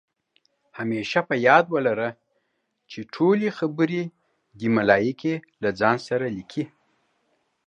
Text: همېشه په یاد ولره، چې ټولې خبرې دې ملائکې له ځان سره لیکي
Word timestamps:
همېشه 0.77 1.19
په 1.29 1.35
یاد 1.47 1.65
ولره، 1.73 2.09
چې 2.91 2.99
ټولې 3.13 3.49
خبرې 3.57 4.03
دې 4.59 4.67
ملائکې 4.77 5.33
له 5.61 5.69
ځان 5.79 5.97
سره 6.07 6.25
لیکي 6.37 6.63